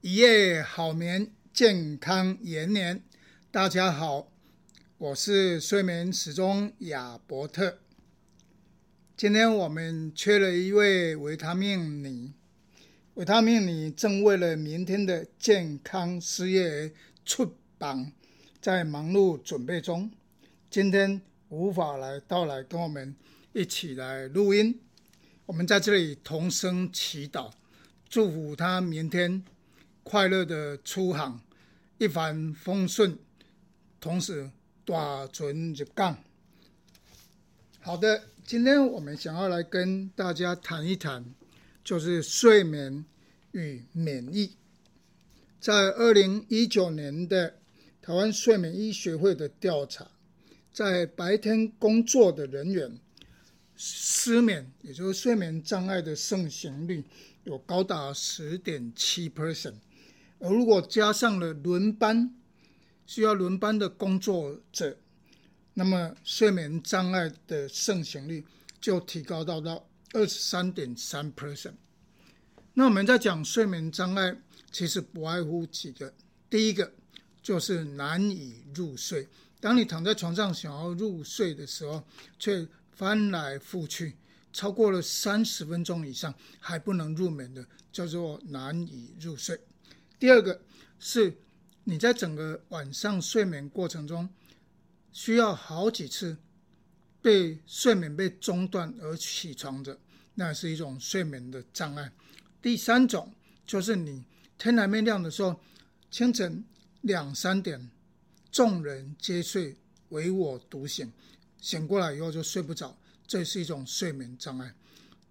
[0.00, 3.02] 一夜好眠，健康延年。
[3.50, 4.30] 大家好，
[4.96, 7.78] 我是睡眠时钟亚伯特。
[9.16, 12.32] 今天我们缺了一位维他命尼，
[13.14, 16.92] 维他命尼正为了明天的健康事业
[17.24, 18.12] 出榜，
[18.60, 20.08] 在忙碌准备中。
[20.70, 23.16] 今天无法来到来跟我们
[23.52, 24.80] 一起来录音，
[25.46, 27.50] 我们在这里同声祈祷，
[28.08, 29.42] 祝福他明天。
[30.08, 31.38] 快乐的出航，
[31.98, 33.18] 一帆风顺，
[34.00, 34.50] 同时
[34.86, 36.16] 大船入港。
[37.80, 41.22] 好的，今天我们想要来跟大家谈一谈，
[41.84, 43.04] 就是睡眠
[43.52, 44.56] 与免疫。
[45.60, 47.58] 在二零一九年的
[48.00, 50.10] 台湾睡眠医学会的调查，
[50.72, 52.98] 在白天工作的人员
[53.76, 57.04] 失眠，也就是睡眠障碍的盛行率
[57.44, 59.74] 有高达十点七 percent。
[60.40, 62.34] 而如果加上了轮班，
[63.06, 64.98] 需要轮班的工作者，
[65.74, 68.44] 那么睡眠障碍的盛行率
[68.80, 71.74] 就提高到到二十三点三 percent。
[72.74, 74.36] 那我们在讲睡眠障碍，
[74.70, 76.14] 其实不外乎几个，
[76.48, 76.92] 第一个
[77.42, 79.28] 就是难以入睡。
[79.60, 82.04] 当你躺在床上想要入睡的时候，
[82.38, 84.14] 却翻来覆去
[84.52, 89.58] 超过了三十分钟以上还不能入眠的，叫做难以入睡。
[90.18, 90.60] 第二个
[90.98, 91.38] 是，
[91.84, 94.28] 你在整个晚上睡眠过程中，
[95.12, 96.36] 需要好几次
[97.22, 99.96] 被睡眠被中断而起床的，
[100.34, 102.10] 那是一种睡眠的障碍。
[102.60, 103.32] 第三种
[103.64, 104.24] 就是你
[104.58, 105.60] 天还没亮的时候，
[106.10, 106.64] 清晨
[107.02, 107.88] 两三点，
[108.50, 109.76] 众人皆睡，
[110.08, 111.12] 唯我独醒，
[111.60, 114.74] 醒过来以后就睡不着，这是一种睡眠障碍。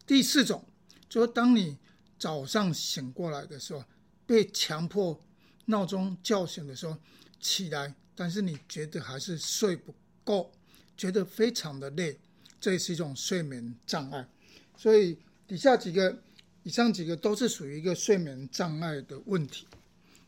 [0.06, 0.64] 第四种
[1.10, 1.78] 就是当你
[2.18, 3.84] 早上醒过来的时候。
[4.28, 5.20] 被强迫
[5.66, 6.96] 闹钟叫醒的时候
[7.40, 10.52] 起来，但是你觉得还是睡不够，
[10.96, 12.20] 觉得非常的累，
[12.60, 14.28] 这也是一种睡眠障碍。
[14.76, 15.18] 所以
[15.48, 16.22] 底下几个、
[16.64, 19.66] 以上几个都是属于一个睡眠障碍的问题。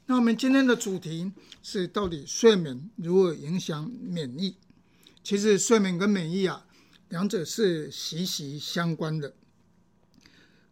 [0.05, 1.31] 那我们今天的主题
[1.61, 4.55] 是到底睡眠如何影响免疫？
[5.23, 6.65] 其实睡眠跟免疫啊，
[7.09, 9.33] 两者是息息相关的。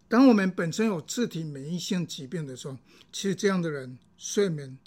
[0.09, 2.77] 当我们本身有自体免疫性疾病的时候，
[3.11, 4.77] 其实这样的人睡眠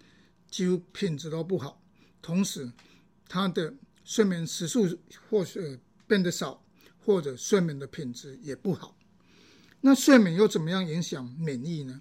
[0.51, 1.83] 几乎品质都不好，
[2.23, 2.73] 同时
[3.29, 4.99] 他的睡眠时数
[5.29, 6.65] 或许变得少，
[7.05, 8.97] 或者睡眠的品质也不好。
[9.83, 12.01] 那睡眠又怎么样影响免疫呢？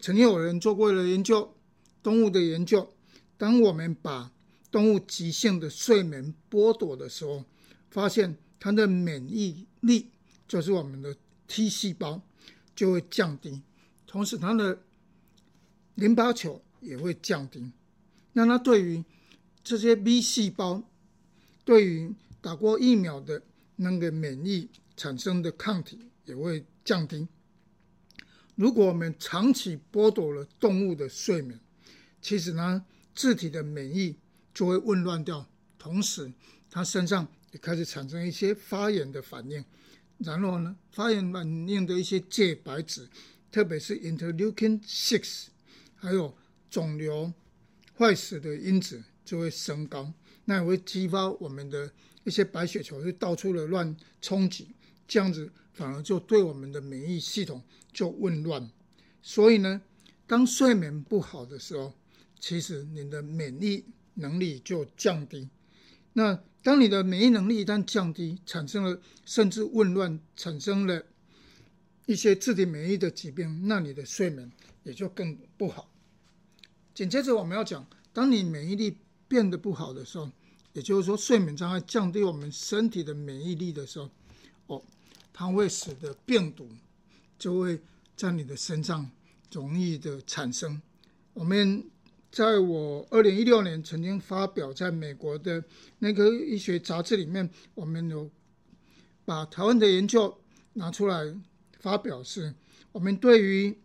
[0.00, 1.54] 曾经有人做过了研究，
[2.02, 2.94] 动物的研究，
[3.36, 4.32] 当我们把
[4.70, 7.44] 动物急性的睡眠剥夺的时候，
[7.90, 10.10] 发现它的免疫力，
[10.46, 11.14] 就是我们的
[11.46, 12.22] T 细胞。
[12.78, 13.60] 就会降低，
[14.06, 14.78] 同时它的
[15.96, 17.72] 淋巴球也会降低。
[18.34, 19.04] 那它对于
[19.64, 20.84] 这些 B 细胞，
[21.64, 23.42] 对于打过疫苗的
[23.74, 27.26] 那个免疫产生的抗体也会降低。
[28.54, 31.58] 如果我们长期剥夺了动物的睡眠，
[32.22, 34.14] 其实呢，自体的免疫
[34.54, 35.44] 就会紊乱掉，
[35.80, 36.32] 同时
[36.70, 39.64] 它身上也开始产生一些发炎的反应。
[40.18, 43.08] 然后呢，发炎反应的一些介白质，
[43.50, 45.46] 特别是 interleukin six，
[45.94, 46.36] 还有
[46.70, 47.32] 肿瘤
[47.96, 50.12] 坏死的因子就会升高，
[50.44, 51.90] 那也会激发我们的
[52.24, 54.74] 一些白血球就到处的乱冲击，
[55.06, 57.62] 这样子反而就对我们的免疫系统
[57.92, 58.68] 就紊乱。
[59.22, 59.80] 所以呢，
[60.26, 61.94] 当睡眠不好的时候，
[62.40, 65.48] 其实你的免疫能力就降低。
[66.12, 71.02] 那当你的免疫能力一旦降低，产生了甚至紊乱，产生了
[72.06, 74.50] 一些自体免疫的疾病，那你的睡眠
[74.82, 75.88] 也就更不好。
[76.94, 78.98] 紧接着我们要讲，当你免疫力
[79.28, 80.30] 变得不好的时候，
[80.72, 84.10] 也就是说睡眠障碍降低我们身体的免疫力的时候，
[84.66, 84.82] 哦，
[85.32, 86.68] 它会使得病毒
[87.38, 87.80] 就会
[88.16, 89.08] 在你的身上
[89.52, 90.82] 容易的产生。
[91.32, 91.84] 我们。
[92.30, 95.64] 在我二零一六年曾经发表在美国的
[95.98, 98.30] 那个医学杂志里面，我们有
[99.24, 100.38] 把台湾的研究
[100.74, 101.34] 拿出来
[101.80, 102.54] 发表，是
[102.92, 103.76] 我们对于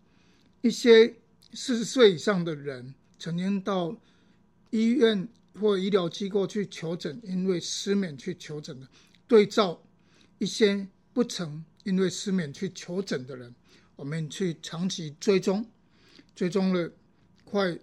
[0.61, 1.15] 一些
[1.53, 3.95] 四十岁以上的人曾经到
[4.71, 5.27] 医院
[5.59, 8.87] 或医疗机构去求诊，因为失眠去求诊的，
[9.25, 9.81] 对照
[10.37, 13.55] 一些不曾因为失眠去求诊的人，
[13.95, 15.65] 我们去长期追踪，
[16.35, 16.91] 追踪了
[17.45, 17.79] 快。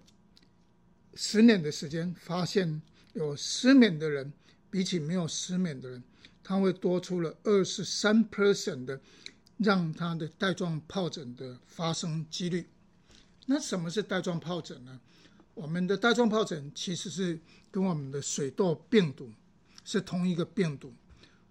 [1.15, 2.81] 十年的时间，发现
[3.15, 4.33] 有失眠的人
[4.71, 6.03] 比起没有失眠的人，
[6.43, 9.01] 他会多出了二十三 percent 的
[9.59, 12.69] 让他的带状疱疹的发生几率。
[13.47, 15.01] 那什么是带状疱疹呢？
[15.55, 17.39] 我们的带状疱疹其实是
[17.71, 19.31] 跟我们的水痘病毒
[19.85, 20.95] 是同一个病毒。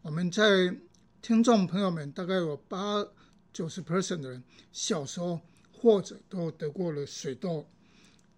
[0.02, 0.74] 我们在
[1.22, 3.06] 听众朋友们大概有八
[3.52, 4.42] 九十 percent 的人
[4.72, 5.42] 小时候
[5.74, 7.68] 或者都得过了水痘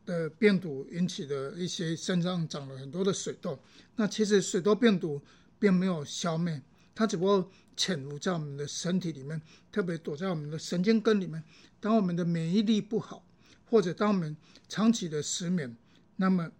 [0.05, 3.59] 的病毒引起的一些身上长了很多的水痘。
[3.95, 5.21] 那其实水痘病毒
[5.59, 6.61] 并没有消灭，
[6.95, 11.43] 它只不过潜伏在我们的身体里面，特别躲在我们的神经根里面。
[11.79, 13.25] 当我们的免疫力不好，
[13.69, 14.35] 或者当我们
[14.67, 15.75] 长期的失眠，
[16.15, 16.51] 那么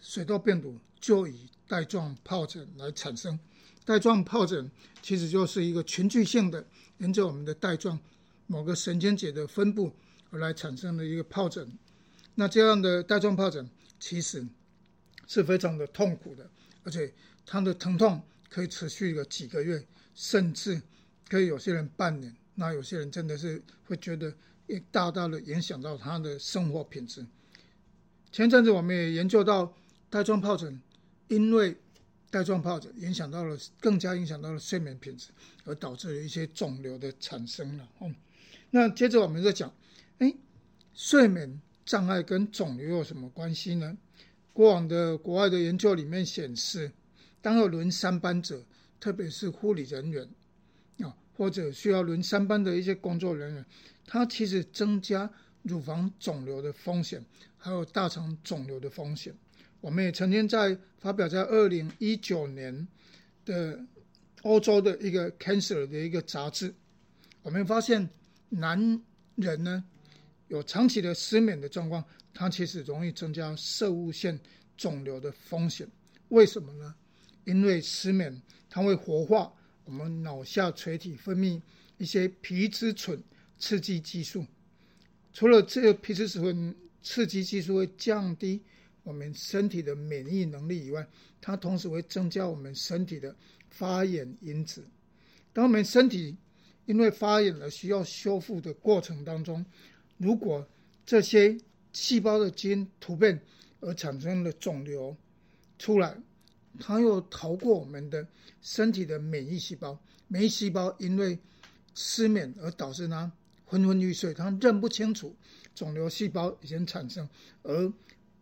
[0.00, 3.38] 水痘病毒就以带状疱疹来产生。
[3.84, 4.70] 带状疱疹
[5.00, 6.64] 其实就是一个群聚性的，
[6.98, 7.98] 沿着我们的带状
[8.46, 9.92] 某个神经节的分布
[10.30, 11.70] 而来产生的一个疱疹。
[12.36, 13.68] 那这样的带状疱疹
[13.98, 14.46] 其实
[15.26, 16.48] 是非常的痛苦的，
[16.84, 17.12] 而且
[17.44, 19.84] 它的疼痛可以持续个几个月，
[20.14, 20.80] 甚至
[21.28, 22.34] 可以有些人半年。
[22.54, 24.32] 那有些人真的是会觉得
[24.66, 27.26] 也大大的影响到他的生活品质。
[28.32, 29.74] 前阵子我们也研究到
[30.08, 30.80] 带状疱疹，
[31.28, 31.76] 因为
[32.30, 35.28] 带状疱疹影响到了，更加影响到了睡眠品质，
[35.64, 37.88] 而导致了一些肿瘤的产生了。
[37.98, 38.10] 哦，
[38.70, 39.72] 那接着我们再讲，
[40.18, 40.34] 哎，
[40.94, 43.96] 睡眠障碍跟肿瘤有什么关系呢？
[44.52, 46.90] 过往的国外的研究里面显示，
[47.40, 48.62] 当有轮三班者，
[48.98, 50.28] 特别是护理人员
[50.98, 53.64] 啊，或者需要轮三班的一些工作人员，
[54.04, 55.30] 他其实增加
[55.62, 57.24] 乳房肿瘤的风险，
[57.56, 59.32] 还有大肠肿瘤的风险。
[59.80, 62.88] 我们也曾经在发表在二零一九年
[63.44, 63.78] 的
[64.42, 66.74] 欧洲的一个 Cancer 的一个杂志，
[67.42, 68.08] 我们发现
[68.48, 69.00] 男
[69.36, 69.84] 人呢
[70.48, 74.38] 有长期的失眠的状况，它其实容易增加摄护腺
[74.76, 75.88] 肿瘤的风险。
[76.28, 76.94] 为什么呢？
[77.44, 79.52] 因为失眠它会活化
[79.84, 81.60] 我们脑下垂体分泌
[81.98, 83.22] 一些皮质醇
[83.58, 84.44] 刺激激素，
[85.32, 88.62] 除了这个皮质醇刺激激素会降低。
[89.02, 91.06] 我们身体的免疫能力以外，
[91.40, 93.32] 它同时会增加我们身体的
[93.70, 94.84] 发炎因子。
[95.52, 96.36] 当我们身体
[96.86, 99.64] 因为发炎而需要修复的过程当中，
[100.18, 100.66] 如果
[101.04, 101.56] 这些
[101.92, 103.40] 细胞的基因突变
[103.80, 105.16] 而产生了肿瘤
[105.78, 106.16] 出来，
[106.78, 108.26] 它又逃过我们的
[108.60, 109.98] 身体的免疫细胞，
[110.28, 111.38] 免疫细胞因为
[111.94, 113.30] 失眠而导致它
[113.64, 115.34] 昏昏欲睡，它认不清楚
[115.74, 117.28] 肿瘤细胞已经产生
[117.62, 117.92] 而。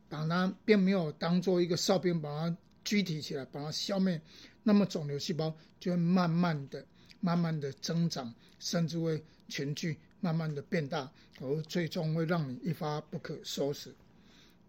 [0.07, 4.21] 把它并没有当做一个哨兵，把它举提起来，把它消灭，
[4.63, 6.87] 那么肿瘤细胞就会慢慢的、
[7.19, 13.95] 慢慢的增长，甚至会全聚，慢慢的变大，而最终会让你一发不可收拾。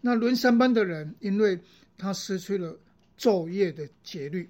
[0.01, 1.57] 那轮三班的人，因为
[1.97, 2.77] 他失去了
[3.17, 4.49] 昼夜的节律，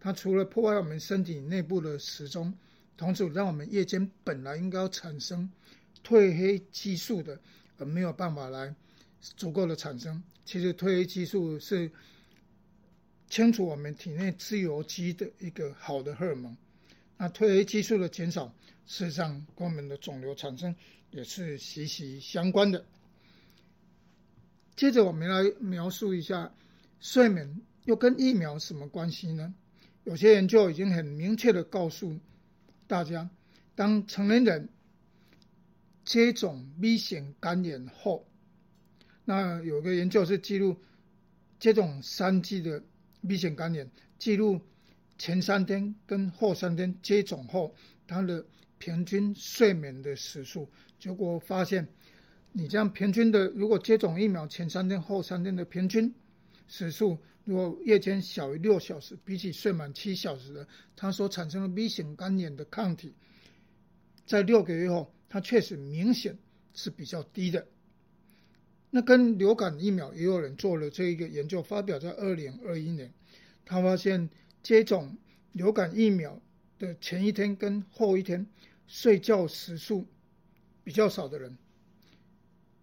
[0.00, 2.52] 他除了破坏我们身体内部的时钟，
[2.96, 5.48] 同时让我们夜间本来应该要产生
[6.04, 7.38] 褪黑激素的，
[7.78, 8.74] 而没有办法来。
[9.36, 11.88] 足够的产生，其实褪黑激素是
[13.28, 16.56] 清除我们体内自由基的一个好的荷尔蒙。
[17.22, 18.54] 那褪黑激素的减少，
[18.86, 20.74] 事实上跟我们的肿瘤产生
[21.10, 22.86] 也是息息相关的。
[24.74, 26.50] 接着我们来描述一下
[26.98, 29.54] 睡眠又跟疫苗什么关系呢？
[30.04, 32.18] 有些研究已经很明确的告诉
[32.86, 33.28] 大家，
[33.74, 34.70] 当成年人
[36.06, 38.26] 接种 B 型肝炎后，
[39.26, 40.74] 那有个研究是记录
[41.58, 42.82] 接种三剂的
[43.28, 44.62] B 型肝炎，记录
[45.20, 47.74] 前三天跟后三天接种后，
[48.06, 48.42] 他的
[48.78, 50.66] 平均睡眠的时数，
[50.98, 51.86] 结果发现，
[52.52, 56.10] 你这样平均的，如果接种疫苗前三天后三天的平均
[56.68, 63.12] 时数，如果夜间小于六小时，比起睡满七小时的，它所产生的 B 型肝炎的抗体，
[64.24, 66.38] 在六个月后，它确实明显
[66.72, 67.66] 是比较低的。
[68.88, 73.12] 那跟流感疫苗也有人做了这一个研究，发表在二零二一年。
[73.66, 74.28] 他发现
[74.62, 75.16] 接种
[75.52, 76.40] 流感疫苗
[76.78, 78.46] 的前一天跟后一天
[78.86, 80.06] 睡觉时数
[80.84, 81.56] 比较少的人，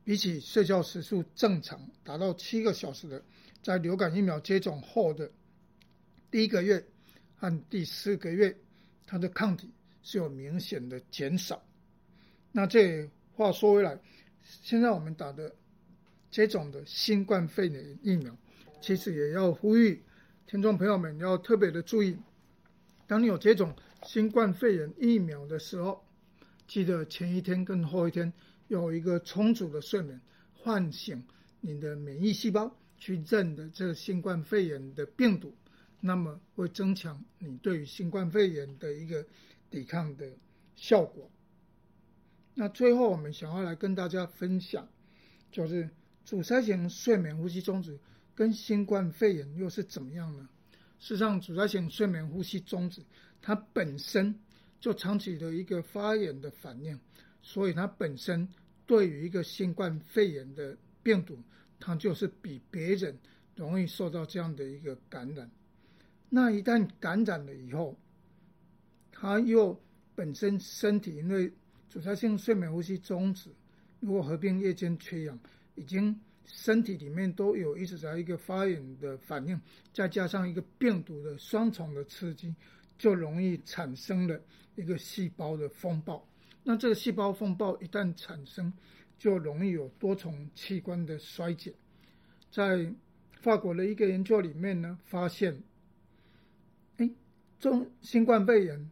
[0.03, 3.23] 比起睡觉时数正常达到七个小时的，
[3.61, 5.31] 在流感疫苗接种后的
[6.29, 6.85] 第一个月
[7.35, 8.55] 和第四个月，
[9.05, 11.63] 它的抗体是有明显的减少。
[12.51, 13.99] 那这话说回来，
[14.43, 15.55] 现在我们打的。
[16.29, 18.37] 接种的新冠肺炎疫苗，
[18.81, 20.03] 其实也要呼吁
[20.49, 22.17] 听众朋友们要特别的注意。
[23.05, 26.01] 当你有接种新冠肺炎疫苗的时候，
[26.65, 28.31] 记得前一天跟后一天
[28.69, 30.21] 有一个充足的睡眠，
[30.53, 31.21] 唤醒
[31.59, 35.53] 你的免疫细胞去认的这新冠肺炎的病毒，
[35.99, 39.25] 那么会增强你对于新冠肺炎的一个
[39.69, 40.31] 抵抗的
[40.77, 41.29] 效果。
[42.53, 44.87] 那最后，我们想要来跟大家分享。
[45.51, 45.89] 就是
[46.23, 47.99] 阻塞性睡眠呼吸中止
[48.37, 50.47] 跟新冠肺炎又是怎么样呢？
[50.99, 53.01] 事实上，阻塞性睡眠呼吸中止
[53.41, 54.39] 它本身
[54.79, 56.99] 就长期的一个发炎的反应，
[57.41, 58.47] 所以它本身
[58.85, 61.39] 对于一个新冠肺炎的病毒，
[61.79, 63.17] 它就是比别人
[63.55, 65.49] 容易受到这样的一个感染。
[66.29, 67.97] 那一旦感染了以后，
[69.11, 69.81] 它又
[70.13, 71.51] 本身身体因为
[71.89, 73.49] 阻塞性睡眠呼吸中止，
[73.99, 75.39] 如果合并夜间缺氧，
[75.73, 79.59] 已经身体里面都有一直在一个发炎的反应，
[79.93, 82.55] 再加上一个病毒的双重的刺激，
[82.97, 84.41] 就容易产生了
[84.75, 86.25] 一个细胞的风暴。
[86.63, 88.71] 那这个细胞风暴一旦产生，
[89.19, 91.73] 就容易有多重器官的衰竭。
[92.49, 92.91] 在
[93.41, 95.61] 法国的一个研究里面呢，发现，
[96.95, 97.09] 哎，
[97.59, 98.89] 中新冠肺炎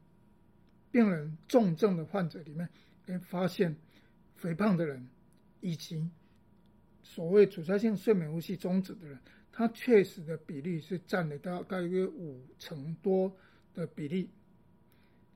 [0.91, 2.69] 病人重症的患者里面，
[3.07, 3.75] 哎，发现
[4.35, 5.07] 肥胖的人
[5.61, 6.09] 以及
[7.07, 9.17] 所谓阻塞性睡眠呼吸中止的人，
[9.51, 13.31] 他确实的比例是占了大概约五成多
[13.75, 14.27] 的比例。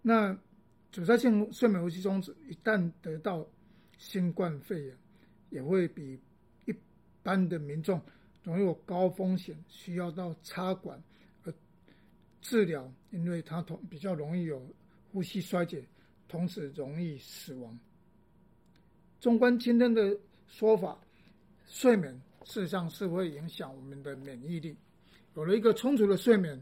[0.02, 0.36] 那
[0.92, 3.48] 阻塞性睡眠呼吸中止一旦得到
[4.00, 4.98] 新冠肺炎，
[5.52, 6.20] 也会比
[6.66, 6.74] 一
[7.22, 8.02] 般的民众。
[8.42, 11.00] 容易有高风险，需要到插管
[11.42, 11.54] 和
[12.42, 14.66] 治疗，因为它同比较容易有
[15.12, 15.86] 呼吸衰竭，
[16.28, 17.78] 同时容易死亡。
[19.20, 20.98] 纵观今天的说法，
[21.70, 24.76] 睡眠事实上是会影响我们的免疫力。
[25.36, 26.60] 有了一个充足的睡眠，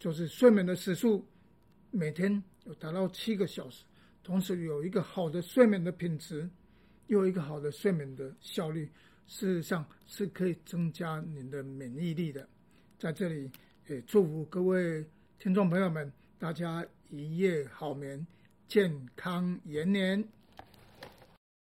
[0.00, 1.24] 就是睡眠的时数
[1.92, 3.84] 每天有达到七个小时，
[4.24, 6.50] 同时有一个好的睡眠的品质，
[7.06, 8.90] 又有一个好的睡眠的效率。
[9.28, 12.48] 事实上是可以增加您的免疫力的，
[12.98, 13.50] 在这里
[13.86, 15.06] 也祝福各位
[15.38, 18.26] 听众朋友们，大家一夜好眠，
[18.66, 20.35] 健康延年。